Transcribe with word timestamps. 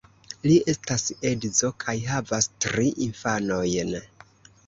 Li 0.45 0.53
estas 0.71 1.03
edzo 1.31 1.69
kaj 1.83 1.95
havas 2.13 2.49
tri 2.65 2.87
infanojn. 3.09 3.93